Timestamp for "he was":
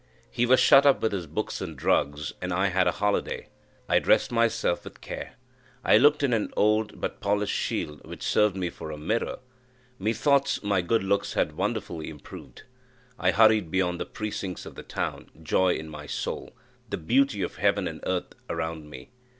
0.31-0.59